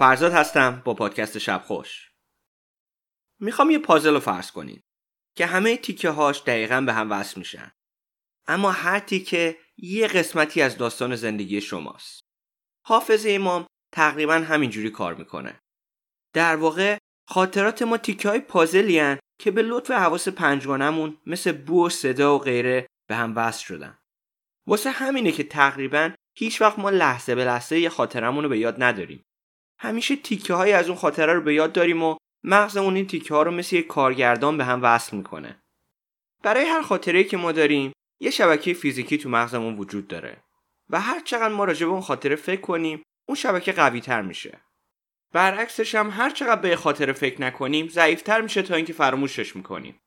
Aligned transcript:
فرزاد 0.00 0.32
هستم 0.32 0.82
با 0.84 0.94
پادکست 0.94 1.38
شب 1.38 1.62
خوش. 1.66 2.10
می‌خوام 3.40 3.70
یه 3.70 3.78
پازل 3.78 4.14
رو 4.14 4.20
فرض 4.20 4.50
کنید 4.50 4.84
که 5.36 5.46
همه 5.46 5.76
تیکه 5.76 6.10
هاش 6.10 6.42
دقیقا 6.42 6.80
به 6.80 6.92
هم 6.92 7.10
وصل 7.10 7.38
میشن. 7.38 7.72
اما 8.46 8.70
هر 8.70 8.98
تیکه 8.98 9.58
یه 9.76 10.06
قسمتی 10.06 10.62
از 10.62 10.78
داستان 10.78 11.16
زندگی 11.16 11.60
شماست. 11.60 12.20
حافظه 12.84 13.30
امام 13.30 13.66
تقریبا 13.92 14.34
همینجوری 14.34 14.90
کار 14.90 15.14
می‌کنه. 15.14 15.60
در 16.34 16.56
واقع 16.56 16.98
خاطرات 17.28 17.82
ما 17.82 17.96
تیکه 17.96 18.28
های 18.28 18.40
پازلی 18.40 19.16
که 19.40 19.50
به 19.50 19.62
لطف 19.62 19.90
حواس 19.90 20.28
پنجگانمون 20.28 21.20
مثل 21.26 21.52
بو 21.52 21.86
و 21.86 21.88
صدا 21.88 22.34
و 22.34 22.38
غیره 22.38 22.86
به 23.08 23.16
هم 23.16 23.36
وصل 23.36 23.64
شدن. 23.64 23.98
واسه 24.66 24.90
همینه 24.90 25.32
که 25.32 25.44
تقریبا 25.44 26.12
هیچ 26.36 26.60
وقت 26.60 26.78
ما 26.78 26.90
لحظه 26.90 27.34
به 27.34 27.44
لحظه 27.44 27.80
یه 27.80 27.88
خاطرمون 27.88 28.44
رو 28.44 28.50
به 28.50 28.58
یاد 28.58 28.82
نداریم. 28.82 29.24
همیشه 29.82 30.16
تیکه 30.16 30.54
های 30.54 30.72
از 30.72 30.88
اون 30.88 30.98
خاطره 30.98 31.32
رو 31.32 31.40
به 31.40 31.54
یاد 31.54 31.72
داریم 31.72 32.02
و 32.02 32.16
مغزمون 32.44 32.96
این 32.96 33.06
تیکه 33.06 33.34
ها 33.34 33.42
رو 33.42 33.50
مثل 33.50 33.76
یک 33.76 33.86
کارگردان 33.86 34.56
به 34.56 34.64
هم 34.64 34.82
وصل 34.82 35.16
می‌کنه. 35.16 35.62
برای 36.42 36.64
هر 36.64 36.82
خاطره 36.82 37.24
که 37.24 37.36
ما 37.36 37.52
داریم 37.52 37.92
یه 38.20 38.30
شبکه 38.30 38.74
فیزیکی 38.74 39.18
تو 39.18 39.28
مغزمون 39.28 39.76
وجود 39.76 40.08
داره 40.08 40.42
و 40.90 41.00
هر 41.00 41.20
چقدر 41.20 41.54
ما 41.54 41.64
راجع 41.64 41.86
به 41.86 41.92
اون 41.92 42.00
خاطره 42.00 42.36
فکر 42.36 42.60
کنیم 42.60 43.02
اون 43.28 43.36
شبکه 43.36 43.72
قوی 43.72 44.00
تر 44.00 44.22
میشه. 44.22 44.60
برعکسش 45.32 45.94
هم 45.94 46.10
هر 46.10 46.30
چقدر 46.30 46.60
به 46.60 46.76
خاطره 46.76 47.12
فکر 47.12 47.40
نکنیم 47.40 47.88
ضعیفتر 47.88 48.40
میشه 48.40 48.62
تا 48.62 48.74
اینکه 48.74 48.92
فراموشش 48.92 49.56
می‌کنیم. 49.56 49.98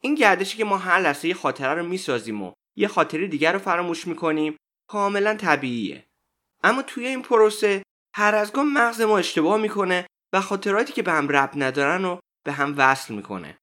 این 0.00 0.14
گردشی 0.14 0.56
که 0.56 0.64
ما 0.64 0.78
هر 0.78 1.00
لحظه 1.00 1.28
یه 1.28 1.34
خاطره 1.34 1.74
رو 1.74 1.86
می‌سازیم 1.86 2.42
و 2.42 2.52
یه 2.76 2.88
خاطره 2.88 3.26
دیگر 3.26 3.52
رو 3.52 3.58
فراموش 3.58 4.06
می‌کنیم 4.06 4.56
کاملا 4.88 5.34
طبیعیه. 5.34 6.06
اما 6.62 6.82
توی 6.82 7.06
این 7.06 7.22
پروسه 7.22 7.82
هر 8.16 8.34
از 8.34 8.52
گاه 8.52 8.64
مغز 8.64 9.00
ما 9.00 9.18
اشتباه 9.18 9.60
می‌کنه 9.60 10.06
و 10.32 10.40
خاطراتی 10.40 10.92
که 10.92 11.02
به 11.02 11.12
هم 11.12 11.28
ربط 11.28 11.52
ندارن 11.56 12.02
رو 12.02 12.20
به 12.44 12.52
هم 12.52 12.74
وصل 12.76 13.14
می‌کنه. 13.14 13.58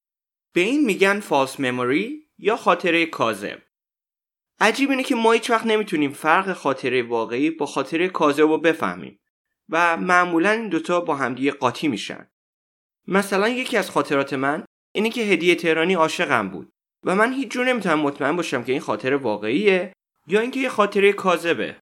به 0.54 0.62
این 0.62 0.86
میگن 0.86 1.20
فالس 1.20 1.60
مموری 1.60 2.28
یا 2.38 2.56
خاطره 2.56 3.06
کاذب. 3.06 3.62
عجیب 4.60 4.90
اینه 4.90 5.04
که 5.04 5.16
ما 5.16 5.32
هیچ 5.32 5.50
وقت 5.50 5.66
نمی‌تونیم 5.66 6.12
فرق 6.12 6.54
خاطره 6.54 7.04
واقعی 7.04 7.50
با 7.50 7.66
خاطره 7.66 8.10
کاذب 8.10 8.44
رو 8.44 8.58
بفهمیم 8.58 9.20
و 9.70 9.98
معمولا 9.98 10.52
این 10.52 10.70
دوتا 10.70 11.02
با 11.02 11.16
همدیگه 11.16 11.52
قاطی 11.52 11.88
میشن. 11.88 12.28
مثلا 13.08 13.50
یکی 13.50 13.78
از 13.78 13.90
خاطرات 13.90 14.34
من 14.34 14.66
اینه 14.92 15.10
که 15.10 15.22
هدیه 15.22 15.56
تهرانی 15.56 15.94
عاشقم 15.94 16.50
بود 16.50 16.72
و 17.04 17.16
من 17.16 17.34
هیچ 17.34 17.48
جور 17.48 17.66
نمی‌تونم 17.66 18.00
مطمئن 18.00 18.36
باشم 18.36 18.64
که 18.64 18.72
این 18.72 18.82
خاطره 18.82 19.18
واقعیه 19.18 19.94
یا 20.28 20.40
اینکه 20.40 20.60
یه 20.60 20.70
خاطره 20.70 21.14
کاذبه. 21.14 21.81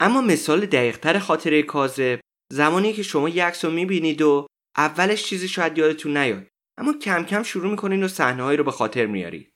اما 0.00 0.20
مثال 0.20 0.66
دقیقتر 0.66 1.18
خاطره 1.18 1.62
کاذب 1.62 2.20
زمانی 2.52 2.92
که 2.92 3.02
شما 3.02 3.28
عکس 3.28 3.64
رو 3.64 3.70
می‌بینید 3.70 4.22
و 4.22 4.46
اولش 4.76 5.24
چیزی 5.24 5.48
شاید 5.48 5.78
یادتون 5.78 6.16
نیاد 6.16 6.46
اما 6.78 6.92
کم 6.92 7.24
کم 7.24 7.42
شروع 7.42 7.70
می‌کنین 7.70 8.04
و 8.04 8.08
صحنههایی 8.08 8.58
رو 8.58 8.64
به 8.64 8.70
خاطر 8.70 9.06
میارید 9.06 9.52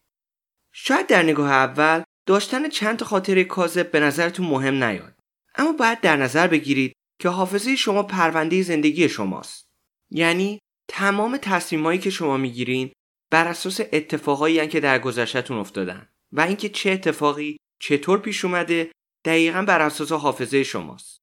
شاید 0.74 1.06
در 1.06 1.22
نگاه 1.22 1.50
اول 1.50 2.02
داشتن 2.26 2.68
چند 2.68 2.96
تا 2.96 3.04
خاطره 3.04 3.44
کاذب 3.44 3.90
به 3.90 4.00
نظرتون 4.00 4.46
مهم 4.46 4.84
نیاد 4.84 5.14
اما 5.54 5.72
باید 5.72 6.00
در 6.00 6.16
نظر 6.16 6.46
بگیرید 6.46 6.92
که 7.20 7.28
حافظه 7.28 7.76
شما 7.76 8.02
پرونده 8.02 8.62
زندگی 8.62 9.08
شماست. 9.08 9.66
یعنی 10.10 10.58
تمام 10.88 11.36
تصمیمایی 11.36 11.98
که 11.98 12.10
شما 12.10 12.36
می‌گیرین 12.36 12.92
بر 13.30 13.48
اساس 13.48 13.80
اتفاقایی 13.92 14.68
که 14.68 14.80
در 14.80 14.98
گذشتهتون 14.98 15.58
افتادن 15.58 16.08
و 16.32 16.40
اینکه 16.40 16.68
چه 16.68 16.90
اتفاقی 16.90 17.56
چطور 17.80 18.18
پیش 18.18 18.44
اومده 18.44 18.90
دقیقا 19.26 19.62
بر 19.62 19.80
اساس 19.80 20.12
حافظه 20.12 20.62
شماست. 20.62 21.22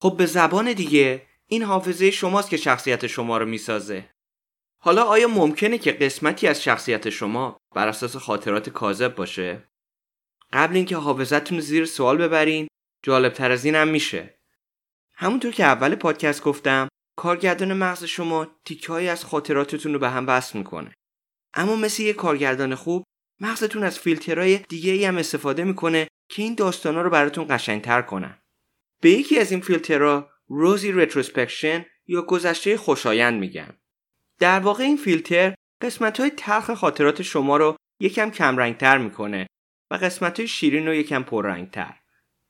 خب 0.00 0.14
به 0.18 0.26
زبان 0.26 0.72
دیگه 0.72 1.26
این 1.46 1.62
حافظه 1.62 2.10
شماست 2.10 2.50
که 2.50 2.56
شخصیت 2.56 3.06
شما 3.06 3.38
رو 3.38 3.46
می‌سازه. 3.46 4.10
حالا 4.78 5.02
آیا 5.02 5.28
ممکنه 5.28 5.78
که 5.78 5.92
قسمتی 5.92 6.46
از 6.46 6.62
شخصیت 6.62 7.10
شما 7.10 7.56
بر 7.74 7.88
اساس 7.88 8.16
خاطرات 8.16 8.70
کاذب 8.70 9.14
باشه؟ 9.14 9.68
قبل 10.52 10.76
اینکه 10.76 10.96
حافظتون 10.96 11.60
زیر 11.60 11.84
سوال 11.84 12.18
ببرین 12.18 12.68
جالب 13.02 13.32
تر 13.32 13.50
از 13.50 13.64
این 13.64 13.84
میشه. 13.84 14.38
همونطور 15.14 15.52
که 15.52 15.64
اول 15.64 15.94
پادکست 15.94 16.42
گفتم 16.42 16.88
کارگردان 17.18 17.72
مغز 17.72 18.04
شما 18.04 18.46
تیکه‌هایی 18.64 19.08
از 19.08 19.24
خاطراتتون 19.24 19.92
رو 19.92 19.98
به 19.98 20.10
هم 20.10 20.26
وصل 20.28 20.58
می‌کنه. 20.58 20.94
اما 21.54 21.76
مثل 21.76 22.02
یه 22.02 22.12
کارگردان 22.12 22.74
خوب 22.74 23.04
مغزتون 23.42 23.84
از 23.84 23.98
فیلترهای 23.98 24.58
دیگه 24.58 24.92
ای 24.92 25.04
هم 25.04 25.16
استفاده 25.16 25.64
می‌کنه 25.64 26.08
که 26.28 26.42
این 26.42 26.54
داستانا 26.54 27.02
رو 27.02 27.10
براتون 27.10 27.46
قشنگتر 27.50 28.02
کنن. 28.02 28.38
به 29.00 29.10
یکی 29.10 29.38
از 29.38 29.50
این 29.50 29.60
فیلترها 29.60 30.30
rosy 30.48 30.92
retrospection 30.92 31.86
یا 32.06 32.22
گذشته 32.22 32.76
خوشایند 32.76 33.40
میگن. 33.40 33.76
در 34.38 34.60
واقع 34.60 34.84
این 34.84 34.96
فیلتر 34.96 35.54
قسمت 35.80 36.20
های 36.20 36.30
تلخ 36.30 36.70
خاطرات 36.70 37.22
شما 37.22 37.56
رو 37.56 37.76
یکم 38.00 38.30
کمرنگتر 38.30 38.98
می‌کنه 38.98 39.46
و 39.90 39.94
قسمت 39.94 40.38
های 40.38 40.48
شیرین 40.48 40.86
رو 40.86 40.94
یکم 40.94 41.22
پررنگتر. 41.22 41.94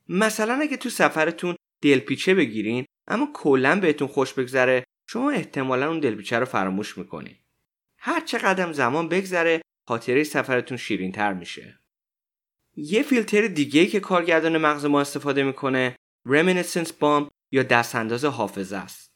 مثلا 0.09 0.55
اگه 0.55 0.77
تو 0.77 0.91
سفرتون 0.91 1.57
دلپیچه 1.83 2.35
بگیرین 2.35 2.85
اما 3.09 3.29
کلا 3.35 3.81
بهتون 3.81 4.09
خوش 4.09 4.33
بگذره 4.33 4.85
شما 5.09 5.31
احتمالا 5.31 5.89
اون 5.89 6.01
دلپیچه 6.01 6.39
رو 6.39 6.45
فراموش 6.45 6.99
می‌کنین. 6.99 7.37
هر 7.99 8.21
چه 8.21 8.39
قدم 8.39 8.73
زمان 8.73 9.09
بگذره 9.09 9.63
خاطره 9.93 10.25
سفرتون 10.25 10.77
شیرین 10.77 11.13
تر 11.13 11.33
میشه. 11.33 11.79
یه 12.77 13.03
فیلتر 13.03 13.47
دیگه 13.47 13.87
که 13.87 14.01
کارگردان 14.01 14.59
مغز 14.59 14.85
ما 14.85 15.01
استفاده 15.01 15.43
می‌کنه 15.43 15.97
Reminiscence 16.29 16.89
Bomb 17.01 17.31
یا 17.51 17.63
دستانداز 17.63 18.25
حافظه 18.25 18.77
است. 18.77 19.11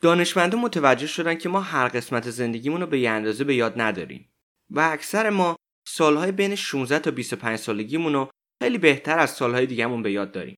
دانشمندان 0.00 0.60
متوجه 0.60 1.06
شدن 1.06 1.34
که 1.34 1.48
ما 1.48 1.60
هر 1.60 1.88
قسمت 1.88 2.30
زندگیمون 2.30 2.80
رو 2.80 2.86
به 2.86 2.98
یه 2.98 3.10
اندازه 3.10 3.44
به 3.44 3.54
یاد 3.54 3.80
نداریم 3.80 4.28
و 4.70 4.80
اکثر 4.80 5.30
ما 5.30 5.56
سالهای 5.86 6.32
بین 6.32 6.54
16 6.54 6.98
تا 6.98 7.10
25 7.10 7.58
سالگیمون 7.58 8.12
رو 8.12 8.30
خیلی 8.62 8.78
بهتر 8.78 9.18
از 9.18 9.30
سالهای 9.30 9.66
دیگهمون 9.66 10.02
به 10.02 10.12
یاد 10.12 10.32
داریم. 10.32 10.56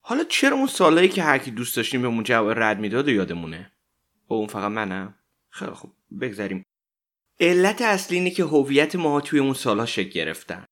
حالا 0.00 0.24
چرا 0.24 0.56
اون 0.56 0.66
سالهایی 0.66 1.08
که 1.08 1.22
هر 1.22 1.38
کی 1.38 1.50
دوست 1.50 1.76
داشتیم 1.76 2.16
به 2.16 2.22
جواب 2.22 2.58
رد 2.58 2.78
می‌داد 2.80 3.08
و 3.08 3.10
یادمونه؟ 3.10 3.72
او 4.26 4.36
اون 4.36 4.46
فقط 4.46 4.70
منم. 4.70 5.14
خیلی 5.50 5.72
خوب 5.72 5.92
بگذاریم. 6.20 6.64
علت 7.40 7.82
اصلی 7.82 8.16
اینه 8.16 8.30
که 8.30 8.44
هویت 8.44 8.96
ما 8.96 9.20
توی 9.20 9.38
اون 9.38 9.54
سالها 9.54 9.86
شکل 9.86 10.08
گرفتن. 10.08 10.64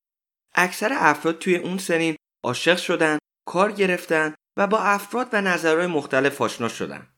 اکثر 0.55 0.93
افراد 0.93 1.39
توی 1.39 1.57
اون 1.57 1.79
سنین 1.79 2.17
عاشق 2.45 2.77
شدن 2.77 3.19
کار 3.47 3.73
گرفتن 3.73 4.35
و 4.57 4.67
با 4.67 4.79
افراد 4.79 5.29
و 5.33 5.41
نظرهای 5.41 5.87
مختلف 5.87 6.43
آشنا 6.43 6.69
شدن. 6.69 7.09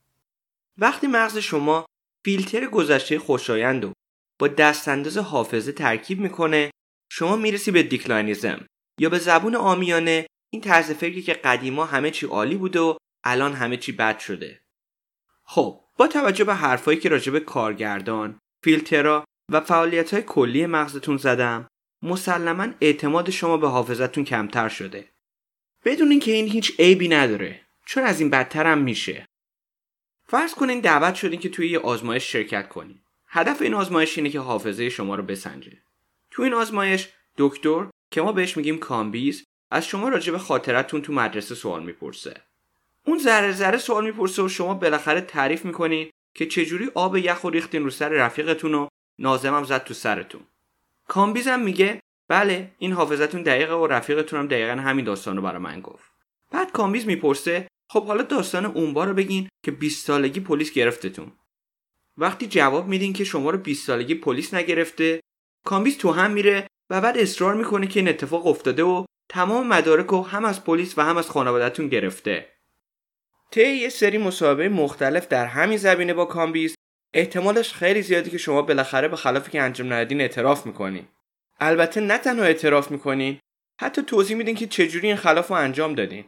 وقتی 0.77 1.07
مغز 1.07 1.37
شما 1.37 1.85
فیلتر 2.25 2.65
گذشته 2.65 3.19
خوشایند 3.19 3.85
و 3.85 3.93
با 4.39 4.47
دستانداز 4.47 5.17
حافظه 5.17 5.71
ترکیب 5.71 6.19
می‌کنه 6.19 6.71
شما 7.11 7.35
می‌رسی 7.35 7.71
به 7.71 7.83
دیکلاینیزم 7.83 8.65
یا 8.99 9.09
به 9.09 9.19
زبون 9.19 9.55
آمیانه 9.55 10.27
این 10.49 10.61
طرز 10.61 10.91
فکری 10.91 11.21
که 11.21 11.33
قدیما 11.33 11.85
همه 11.85 12.11
چی 12.11 12.25
عالی 12.25 12.55
بوده 12.55 12.79
و 12.79 12.97
الان 13.23 13.53
همه 13.53 13.77
چی 13.77 13.91
بد 13.91 14.19
شده. 14.19 14.61
خب 15.43 15.81
با 15.97 16.07
توجه 16.07 16.43
به 16.43 16.55
حرفایی 16.55 16.99
که 16.99 17.09
راجب 17.09 17.39
کارگردان 17.39 18.39
فیلترها 18.63 19.25
و 19.51 19.61
فعالیت 19.61 20.13
های 20.13 20.23
کلی 20.23 20.65
مغزتون 20.65 21.17
زدم. 21.17 21.67
مسلما 22.01 22.67
اعتماد 22.81 23.29
شما 23.29 23.57
به 23.57 23.67
حافظتون 23.67 24.23
کمتر 24.23 24.69
شده. 24.69 25.09
بدون 25.85 26.11
اینکه 26.11 26.31
این 26.31 26.47
هیچ 26.47 26.79
عیبی 26.79 27.07
نداره. 27.07 27.61
چون 27.85 28.03
از 28.03 28.19
این 28.19 28.29
بدتر 28.29 28.65
هم 28.65 28.77
میشه. 28.77 29.25
فرض 30.27 30.53
کنین 30.53 30.79
دعوت 30.79 31.15
شدین 31.15 31.39
که 31.39 31.49
توی 31.49 31.69
یه 31.69 31.79
آزمایش 31.79 32.31
شرکت 32.31 32.69
کنین. 32.69 32.99
هدف 33.27 33.61
این 33.61 33.73
آزمایش 33.73 34.17
اینه 34.17 34.29
که 34.29 34.39
حافظه 34.39 34.89
شما 34.89 35.15
رو 35.15 35.23
بسنجه. 35.23 35.77
تو 36.31 36.43
این 36.43 36.53
آزمایش 36.53 37.09
دکتر 37.37 37.85
که 38.11 38.21
ما 38.21 38.31
بهش 38.31 38.57
میگیم 38.57 38.77
کامبیز 38.77 39.43
از 39.71 39.87
شما 39.87 40.09
راجع 40.09 40.31
به 40.31 40.37
خاطره‌تون 40.39 41.01
تو 41.01 41.13
مدرسه 41.13 41.55
سوال 41.55 41.83
می‌پرسه. 41.83 42.41
اون 43.05 43.19
ذره 43.19 43.51
ذره 43.51 43.77
سوال 43.77 44.05
می‌پرسه 44.05 44.41
و 44.41 44.49
شما 44.49 44.73
بالاخره 44.73 45.21
تعریف 45.21 45.65
می‌کنین 45.65 46.09
که 46.35 46.45
چجوری 46.45 46.91
آب 46.95 47.17
یخ 47.17 47.43
و 47.43 47.49
ریختین 47.49 47.83
رو 47.83 47.89
سر 47.89 48.09
رفیقتون 48.09 48.73
و 48.73 48.87
ناظمم 49.19 49.63
زد 49.63 49.83
تو 49.83 49.93
سرتون. 49.93 50.41
کامبیزم 51.07 51.59
میگه 51.59 51.99
بله 52.27 52.71
این 52.77 52.93
حافظتون 52.93 53.43
دقیقه 53.43 53.73
و 53.73 53.87
رفیقتون 53.87 54.39
هم 54.39 54.47
دقیقا 54.47 54.71
همین 54.71 55.05
داستان 55.05 55.35
رو 55.35 55.41
برای 55.41 55.61
من 55.61 55.81
گفت. 55.81 56.11
بعد 56.51 56.71
کامبیز 56.71 57.05
می‌پرسه 57.05 57.67
خب 57.89 58.05
حالا 58.05 58.23
داستان 58.23 58.65
اون 58.65 58.95
رو 58.95 59.13
بگین 59.13 59.49
که 59.65 59.71
20 59.71 60.05
سالگی 60.07 60.39
پلیس 60.39 60.71
گرفتتون. 60.71 61.31
وقتی 62.17 62.47
جواب 62.47 62.87
میدین 62.87 63.13
که 63.13 63.23
شما 63.23 63.49
رو 63.49 63.57
20 63.57 63.87
سالگی 63.87 64.15
پلیس 64.15 64.53
نگرفته 64.53 65.19
کامبیز 65.65 65.97
تو 65.97 66.11
هم 66.11 66.31
میره 66.31 66.67
و 66.89 67.01
بعد 67.01 67.17
اصرار 67.17 67.53
می‌کنه 67.55 67.87
که 67.87 67.99
این 67.99 68.09
اتفاق 68.09 68.47
افتاده 68.47 68.83
و 68.83 69.05
تمام 69.29 69.67
مدارک 69.67 70.05
رو 70.05 70.25
هم 70.25 70.45
از 70.45 70.63
پلیس 70.63 70.97
و 70.97 71.01
هم 71.01 71.17
از 71.17 71.29
خانواده‌تون 71.29 71.87
گرفته. 71.87 72.49
طی 73.51 73.67
یه 73.67 73.89
سری 73.89 74.17
مصاحبه 74.17 74.69
مختلف 74.69 75.27
در 75.27 75.45
همین 75.45 75.77
زمینه 75.77 76.13
با 76.13 76.25
کامبیز 76.25 76.75
احتمالش 77.13 77.73
خیلی 77.73 78.01
زیاده 78.01 78.29
که 78.29 78.37
شما 78.37 78.61
بالاخره 78.61 79.07
به 79.07 79.15
خلافی 79.15 79.51
که 79.51 79.61
انجام 79.61 79.93
ندادین 79.93 80.21
اعتراف 80.21 80.65
می‌کنین. 80.65 81.07
البته 81.59 82.01
نه 82.01 82.17
تنها 82.17 82.45
اعتراف 82.45 82.91
می‌کنین 82.91 83.39
حتی 83.81 84.01
توضیح 84.01 84.37
میدین 84.37 84.55
که 84.55 84.67
چجوری 84.67 85.07
این 85.07 85.15
خلاف 85.15 85.47
رو 85.47 85.55
انجام 85.55 85.95
دادین. 85.95 86.25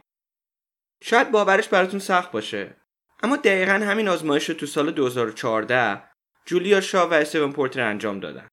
شاید 1.02 1.30
باورش 1.30 1.68
براتون 1.68 2.00
سخت 2.00 2.32
باشه. 2.32 2.76
اما 3.22 3.36
دقیقا 3.36 3.72
همین 3.72 4.08
آزمایش 4.08 4.48
رو 4.48 4.54
تو 4.54 4.66
سال 4.66 4.90
2014 4.90 6.02
جولیا 6.46 6.80
شا 6.80 7.08
و 7.08 7.12
استیون 7.12 7.52
پورتر 7.52 7.80
انجام 7.80 8.20
دادن. 8.20 8.48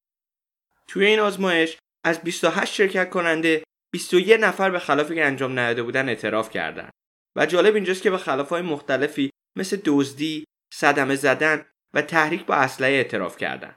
توی 0.87 1.05
این 1.05 1.19
آزمایش 1.19 1.77
از 2.03 2.21
28 2.21 2.73
شرکت 2.73 3.09
کننده 3.09 3.63
21 3.91 4.37
نفر 4.39 4.69
به 4.69 4.79
خلافی 4.79 5.15
که 5.15 5.25
انجام 5.25 5.59
نداده 5.59 5.83
بودن 5.83 6.09
اعتراف 6.09 6.49
کردند 6.49 6.91
و 7.35 7.45
جالب 7.45 7.75
اینجاست 7.75 8.01
که 8.01 8.09
به 8.09 8.17
خلافهای 8.17 8.61
مختلفی 8.61 9.29
مثل 9.55 9.77
دزدی، 9.85 10.45
صدمه 10.73 11.15
زدن 11.15 11.65
و 11.93 12.01
تحریک 12.01 12.45
با 12.45 12.55
اسلحه 12.55 12.91
اعتراف 12.91 13.37
کردند. 13.37 13.75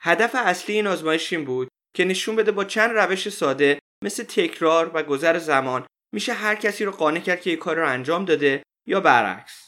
هدف 0.00 0.34
اصلی 0.34 0.74
این 0.74 0.86
آزمایش 0.86 1.32
این 1.32 1.44
بود 1.44 1.68
که 1.94 2.04
نشون 2.04 2.36
بده 2.36 2.52
با 2.52 2.64
چند 2.64 2.90
روش 2.90 3.28
ساده 3.28 3.78
مثل 4.04 4.24
تکرار 4.24 4.90
و 4.94 5.02
گذر 5.02 5.38
زمان 5.38 5.86
میشه 6.12 6.32
هر 6.32 6.54
کسی 6.54 6.84
رو 6.84 6.92
قانع 6.92 7.20
کرد 7.20 7.40
که 7.40 7.50
یک 7.50 7.58
کار 7.58 7.76
رو 7.76 7.88
انجام 7.88 8.24
داده 8.24 8.62
یا 8.86 9.00
برعکس. 9.00 9.66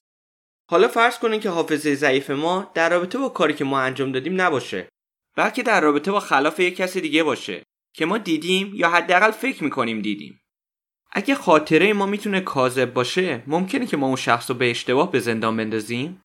حالا 0.70 0.88
فرض 0.88 1.18
کنین 1.18 1.40
که 1.40 1.50
حافظه 1.50 1.94
ضعیف 1.94 2.30
ما 2.30 2.70
در 2.74 2.90
رابطه 2.90 3.18
با 3.18 3.28
کاری 3.28 3.54
که 3.54 3.64
ما 3.64 3.80
انجام 3.80 4.12
دادیم 4.12 4.40
نباشه 4.40 4.88
بلکه 5.36 5.62
در 5.62 5.80
رابطه 5.80 6.12
با 6.12 6.20
خلاف 6.20 6.60
یک 6.60 6.76
کس 6.76 6.96
دیگه 6.96 7.22
باشه 7.22 7.62
که 7.94 8.06
ما 8.06 8.19
دیدیم 8.19 8.72
یا 8.74 8.88
حداقل 8.90 9.30
فکر 9.30 9.64
می‌کنیم 9.64 10.02
دیدیم 10.02 10.40
اگه 11.12 11.34
خاطره 11.34 11.92
ما 11.92 12.06
می‌تونه 12.06 12.40
کاذب 12.40 12.92
باشه 12.92 13.42
ممکنه 13.46 13.86
که 13.86 13.96
ما 13.96 14.06
اون 14.06 14.16
شخص 14.16 14.50
رو 14.50 14.56
به 14.56 14.70
اشتباه 14.70 15.12
به 15.12 15.20
زندان 15.20 15.56
بندازیم 15.56 16.22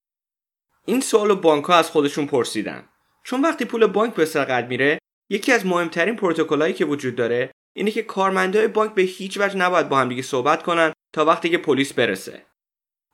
این 0.86 1.02
سوال 1.02 1.36
بانک 1.36 1.66
ها 1.66 1.76
از 1.76 1.90
خودشون 1.90 2.28
پرسیدن. 2.28 2.90
چون 3.24 3.42
وقتی 3.42 3.66
پول 3.66 3.88
بانک 3.88 4.14
به 4.14 4.26
سرقت 4.26 4.66
میره 4.66 5.00
یکی 5.30 5.52
از 5.52 5.66
مهمترین 5.66 6.16
پروتکلایی 6.16 6.74
که 6.74 6.86
وجود 6.86 7.16
داره 7.16 7.52
اینه 7.76 7.92
که 7.92 8.04
کارمندای 8.04 8.68
بانک 8.68 8.94
به 8.94 9.02
هیچ 9.02 9.38
وجه 9.38 9.58
نباید 9.58 9.90
با 9.90 10.00
هم 10.00 10.10
دیگه 10.10 10.22
صحبت 10.22 10.64
کنن 10.64 10.94
تا 11.14 11.26
وقتی 11.26 11.50
که 11.50 11.58
پلیس 11.58 11.94
برسه. 11.94 12.46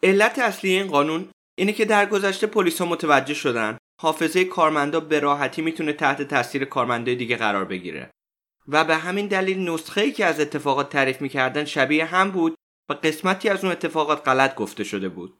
علت 0.04 0.40
اصلی 0.40 0.72
این 0.72 0.88
قانون 0.88 1.30
اینه 1.58 1.74
که 1.74 1.86
در 1.86 2.06
گذشته 2.06 2.48
پلیس 2.48 2.81
ها 2.81 2.88
متوجه 2.88 3.34
شدن 3.34 3.78
حافظه 4.02 4.46
کارمندا 4.46 5.00
به 5.00 5.19
راحتی 5.19 5.62
می‌تونه 5.62 5.94
تحت 5.94 6.22
تاثیر 6.22 6.66
کارمندای 6.66 7.16
دیگه 7.16 7.36
قرار 7.36 7.66
بگیره. 7.66 8.12
و 8.68 8.84
به 8.84 8.96
همین 8.96 9.28
دلیل 9.28 9.69
نسخه 9.69 10.02
ای 10.02 10.12
که 10.12 10.25
از 10.25 10.40
اتفاقات 10.40 10.90
تعریف 10.90 11.22
می‌کردن 11.22 11.66
شبیه 11.66 12.06
هم 12.06 12.31
بود 12.31 12.56
و 12.90 12.94
قسمتی 12.94 13.50
از 13.50 13.64
اون 13.64 13.72
اتفاقات 13.72 14.28
غلط 14.28 14.56
گفته 14.56 14.84
شده 14.84 15.10
بود. 15.10 15.38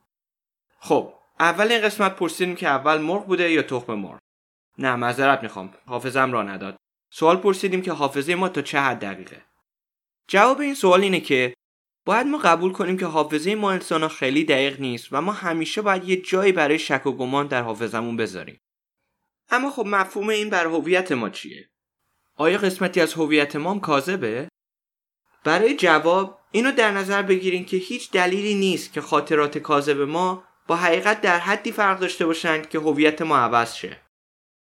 خب 0.80 1.14
اول 1.39 1.72
این 1.72 1.81
قسمت 1.81 2.16
پرسیدیم 2.16 2.56
که 2.56 2.68
اول 2.68 2.98
مرغ 2.98 3.25
بوده 3.25 3.51
یا 3.51 3.62
تخم 3.62 3.94
مرغ؟ 3.94 4.19
نه 4.78 4.95
معذرت 4.95 5.44
می‌خوام. 5.44 5.74
حافظم 5.86 6.31
را 6.31 6.44
نداد. 6.44 6.78
سوال 7.12 7.38
پرسیدیم 7.38 7.81
که 7.81 7.92
حافظه 7.92 8.36
ما 8.36 8.50
تا 8.50 8.62
چه 8.62 8.80
حد 8.80 9.00
دقیقه؟ 9.00 9.42
جواب 10.28 10.60
این 10.60 10.74
سوال 10.74 11.01
اینه 11.01 11.19
که 11.19 11.54
باید 12.06 12.28
ما 12.28 12.38
قبول 12.38 12.72
کنیم 12.72 12.98
که 12.98 13.06
حافظه 13.06 13.56
ما 13.56 13.72
انسان 13.72 14.07
خیلی 14.07 14.44
دقیق 14.44 14.80
نیست 14.80 15.07
و 15.12 15.22
ما 15.22 15.31
همیشه 15.31 15.81
باید 15.81 16.10
یه 16.10 16.22
جایی 16.22 16.51
برای 16.51 16.80
شک 16.80 17.06
و 17.06 17.12
گمان 17.12 17.48
در 17.48 17.62
حافظمون 17.62 18.18
بذاریم. 18.18 18.60
اما 19.50 19.72
خب 19.72 19.86
مفهوم 19.86 20.30
این 20.30 20.50
بر 20.50 20.66
هویت 20.66 21.12
ما 21.12 21.30
چیه؟ 21.30 21.69
آیا 22.36 22.57
قسمتی 22.57 23.01
از 23.01 23.13
هویت 23.13 23.56
ما 23.56 23.72
هم 23.72 23.80
کاذبه؟ 23.80 24.50
برای 25.44 25.75
جواب 25.75 26.40
اینو 26.51 26.72
در 26.72 26.92
نظر 26.92 27.22
بگیریم 27.22 27.66
که 27.66 27.78
هیچ 27.78 28.12
دلیلی 28.12 28.56
نیست 28.56 28.94
که 28.94 29.01
خاطرات 29.01 29.57
کاذب 29.57 30.01
ما 30.01 30.47
با 30.68 30.75
حقیقت 30.75 31.22
در 31.22 31.40
حدی 31.40 31.72
فرق 31.72 32.00
داشته 32.00 32.25
باشند 32.25 32.69
که 32.69 32.80
هویت 32.80 33.22
ما 33.22 33.38
عوض 33.38 33.75
شه. 33.75 34.02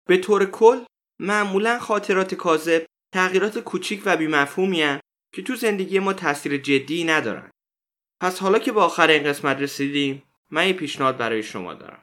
به 0.06 0.16
طور 0.16 0.46
کل 0.46 0.84
معمولا 1.18 1.78
خاطرات 1.78 2.34
کاذب 2.34 2.86
تغییرات 3.14 3.58
کوچیک 3.58 4.02
و 4.04 4.16
بیمفهومی 4.16 4.98
که 5.32 5.42
تو 5.42 5.56
زندگی 5.56 5.98
ما 5.98 6.12
تاثیر 6.12 6.56
جدی 6.56 7.04
ندارن 7.04 7.50
پس 8.20 8.38
حالا 8.38 8.58
که 8.58 8.72
به 8.72 8.80
آخر 8.80 9.08
این 9.08 9.24
قسمت 9.24 9.56
رسیدیم 9.56 10.22
من 10.50 10.66
یه 10.66 10.72
پیشنهاد 10.72 11.16
برای 11.16 11.42
شما 11.42 11.74
دارم. 11.74 12.02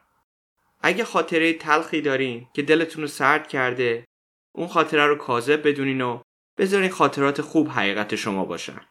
اگه 0.81 1.03
خاطره 1.03 1.53
تلخی 1.53 2.01
دارین 2.01 2.47
که 2.53 2.61
دلتون 2.61 3.01
رو 3.01 3.07
سرد 3.07 3.47
کرده 3.47 4.05
اون 4.51 4.67
خاطره 4.67 5.05
رو 5.05 5.15
کاذب 5.15 5.67
بدونین 5.67 6.01
و 6.01 6.21
بذارین 6.57 6.89
خاطرات 6.89 7.41
خوب 7.41 7.69
حقیقت 7.69 8.15
شما 8.15 8.45
باشن. 8.45 8.81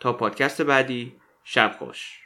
تا 0.00 0.12
پادکست 0.12 0.62
بعدی 0.62 1.16
شب 1.44 1.76
خوش. 1.78 2.20